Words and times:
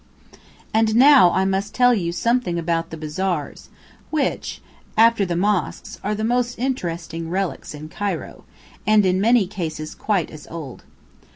And 0.73 0.95
now 0.95 1.29
I 1.31 1.45
must 1.45 1.75
tell 1.75 1.93
you 1.93 2.11
something 2.11 2.57
about 2.57 2.89
the 2.89 2.97
bazaars, 2.97 3.69
which, 4.09 4.59
after 4.97 5.27
the 5.27 5.35
mosques, 5.35 5.99
are 6.03 6.15
the 6.15 6.23
most 6.23 6.57
interesting 6.57 7.29
relics 7.29 7.75
in 7.75 7.87
Cairo, 7.87 8.43
and 8.87 9.05
in 9.05 9.21
many 9.21 9.45
cases 9.45 9.93
quite 9.93 10.31
as 10.31 10.47
old. 10.49 10.85